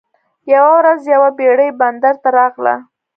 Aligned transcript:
یوه 0.53 0.71
ورځ 0.79 1.01
یوه 1.13 1.29
بیړۍ 1.37 1.69
بندر 1.79 2.15
ته 2.23 2.29
راغله. 2.37 2.75